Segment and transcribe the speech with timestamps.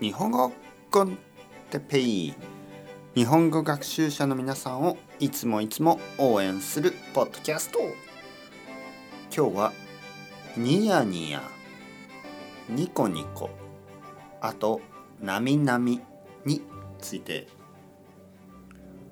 [0.00, 0.50] 日本語
[0.90, 1.18] コン
[1.68, 2.34] テペイ
[3.14, 7.80] 日本語学習者の皆さんをいつもいつも応援するポッドキャスト。
[9.30, 9.72] 今日は
[10.56, 11.42] ニヤニヤ
[12.70, 13.50] ニコニコ。
[14.40, 14.80] あと
[15.20, 16.00] なみなみ
[16.46, 16.62] に
[16.98, 17.46] ついて。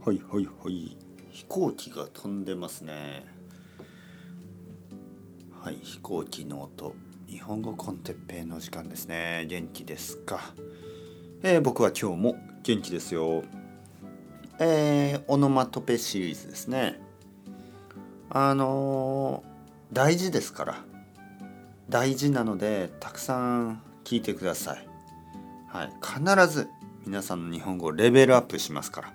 [0.07, 0.96] はいはいはい。
[1.29, 3.27] 飛行機が飛んでますね。
[5.61, 6.95] はい飛行機の音。
[7.29, 9.45] 日本語コンテッペイの時間ですね。
[9.51, 10.41] 元気ですか、
[11.43, 13.45] えー、僕は今日も元気ですよ。
[14.59, 16.99] えー、オノマトペシリーズですね。
[18.31, 20.85] あのー、大事ですから。
[21.91, 24.89] 大事なのでたくさん聞いてください。
[25.69, 25.93] はい。
[26.03, 26.71] 必ず
[27.05, 29.13] 皆さんの日本語をレベルアップしますから。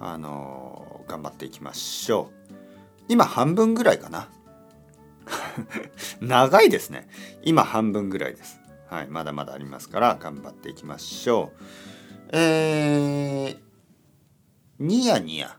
[0.00, 2.54] あのー、頑張っていきましょう。
[3.08, 4.28] 今半分ぐらいかな。
[6.20, 7.08] 長いですね。
[7.42, 8.60] 今半分ぐらいです。
[8.88, 11.64] はい、まだまだありますから頑張っていきましょう。
[12.32, 13.58] えー、
[14.78, 15.56] ニヤニヤ。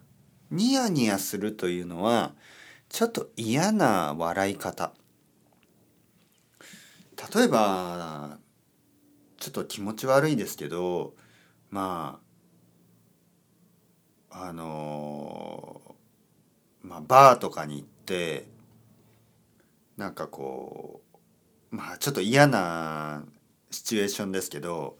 [0.50, 2.34] ニヤニヤするというのは、
[2.90, 4.94] ちょっと嫌な笑い方。
[7.34, 8.38] 例えば、
[9.38, 11.14] ちょっと気持ち悪いですけど、
[11.70, 12.20] ま
[14.30, 15.82] あ、あの
[16.84, 18.48] まあ、バーとかに行って、
[20.02, 21.04] なんかこ
[21.72, 23.24] うまあちょっと嫌な
[23.70, 24.98] シチュエーションですけど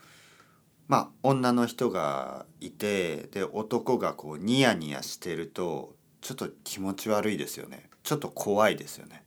[0.88, 7.90] まあ女の人がいてで男がこうニヤニヤしてるとちょっと気持ち悪いですよね。
[8.04, 9.24] ちょっと怖いですよね。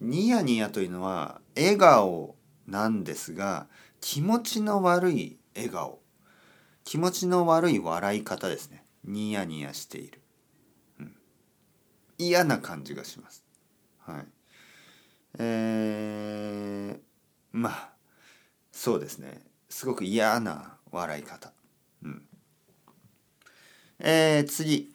[0.00, 2.36] ニヤニヤというのは笑顔
[2.68, 3.66] なんですが
[4.00, 5.98] 気持ちの悪い笑顔。
[6.84, 8.84] 気持ちの悪い笑い方ですね。
[9.04, 10.20] ニヤニヤしている、
[11.00, 11.16] うん、
[12.18, 13.44] 嫌な感じがします。
[13.98, 14.26] はい。
[15.38, 16.98] えー、
[17.52, 17.88] まあ
[18.70, 21.52] そうですねすごく嫌な笑い方。
[22.02, 22.22] うん、
[23.98, 24.94] えー、次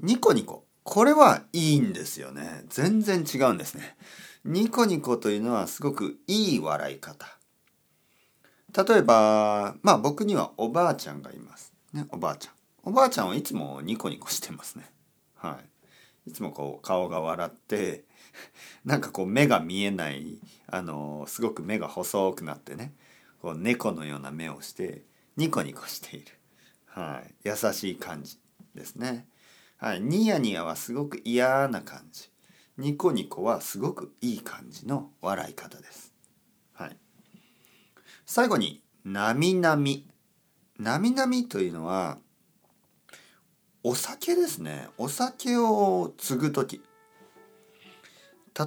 [0.00, 3.96] ニコニコこれはいいんですよね全然違うんですね。
[4.44, 7.26] ニコニコというのはすごくいい笑い方。
[8.76, 11.72] 例えばまあ僕にはおばあちゃんがいます。
[11.92, 12.54] ねおばあちゃん。
[12.84, 14.88] おばあちゃんはいつもニコニコしてますね。
[15.34, 15.75] はい。
[16.26, 18.04] いつもこう顔が笑って
[18.84, 22.94] なんかこう目が見えないあのすごく目が細くなってね
[23.40, 25.04] こう猫のような目をして
[25.36, 26.32] ニコニコしている、
[26.86, 28.38] はい、優しい感じ
[28.74, 29.28] ですね、
[29.76, 32.30] はい、ニヤニヤはすごく嫌な感じ。
[32.78, 36.12] ニコニコはすごくいい感じの笑い方です、
[36.74, 36.96] はい、
[38.26, 40.06] 最後に「なみなみ」
[40.78, 42.18] なみなみというのは
[43.88, 44.88] お酒ですね。
[44.98, 46.82] お酒を継ぐ時。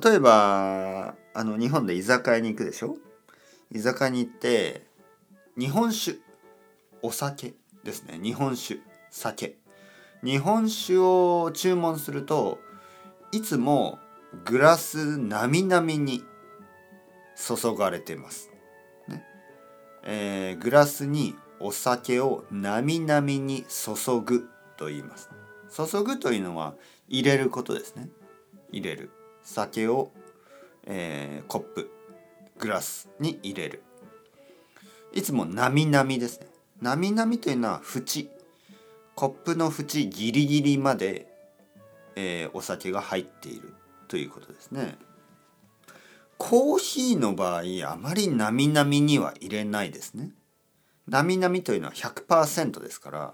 [0.02, 2.96] 例えばあの日本で居酒屋に行くでしょ？
[3.69, 4.85] 居酒屋に行って
[5.57, 6.19] 日本酒。
[7.02, 7.53] お酒
[7.84, 8.18] ですね。
[8.24, 8.80] 日本酒。
[9.12, 9.57] 酒。
[10.24, 12.59] 日本酒を注文すると
[13.34, 14.00] いつも
[14.46, 16.24] グラスなみなみに
[17.36, 18.50] 注がれてます、
[19.09, 19.25] ね。
[20.06, 24.50] えー、グラスにお酒をなみなみに注ぐ。
[24.80, 25.30] と言います。
[25.70, 26.74] 注ぐというのは
[27.10, 28.10] 入れることですね。
[28.72, 29.12] 入れる。
[29.44, 30.12] 酒を、
[30.86, 31.92] えー、コップ
[32.58, 33.84] グラスに入れる。
[35.14, 36.48] いつもなみなみですね。
[36.82, 38.30] なみなみというのは縁。
[39.16, 41.28] コップの縁ギリギリまで、
[42.16, 43.74] えー、お酒が入っている。
[44.08, 44.98] ということですね。
[46.38, 50.32] コーヒーの場合あまりなみなみには入れないですね。
[51.06, 53.34] なみなみというのは100%ですから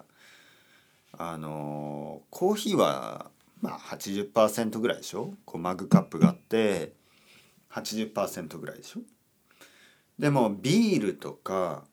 [1.17, 3.31] あの、コーヒーは
[3.61, 5.33] まあ80%ぐらいでしょ？
[5.45, 6.93] こうマグカップがあって
[7.71, 9.01] 80%ぐらいでしょ？
[10.19, 11.83] でもビールとか、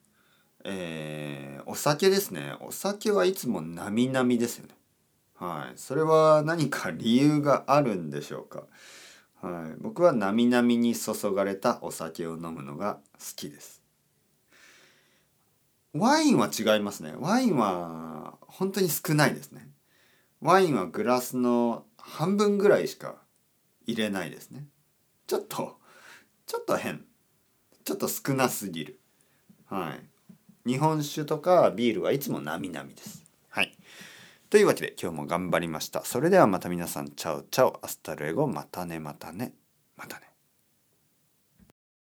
[0.65, 2.55] えー、お酒ですね。
[2.61, 4.75] お酒はいつもなみなみですよね。
[5.35, 5.79] はい。
[5.79, 8.65] それは何か理由があるんでしょうか？
[9.41, 9.75] はい。
[9.81, 13.83] 僕はなみなみに注がれたお酒を飲むのが好きです。
[15.95, 17.13] ワインは違いますね。
[17.19, 18.12] ワインは
[18.53, 19.69] 本当に少ないですね。
[20.41, 23.17] ワインはグラスの半分ぐらいしか
[23.87, 24.67] 入れないですね。
[25.27, 25.77] ちょっと
[26.47, 27.05] ちょっと変。
[27.85, 29.01] ちょっと少なすぎる。
[29.67, 29.95] は
[30.67, 30.69] い。
[30.71, 33.25] 日本酒とかビールはいつもなみなみです。
[33.49, 33.77] はい。
[34.51, 36.05] というわけで今日も頑張りました。
[36.05, 38.47] それではまた皆さん chao chao hasta luego。
[38.47, 39.55] またねまたね。
[39.97, 40.32] またね。